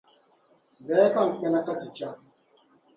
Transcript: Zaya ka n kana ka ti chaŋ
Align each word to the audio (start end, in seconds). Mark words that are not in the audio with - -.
Zaya 0.85 1.07
ka 1.13 1.21
n 1.27 1.29
kana 1.39 1.59
ka 1.65 1.73
ti 1.79 1.87
chaŋ 1.97 2.13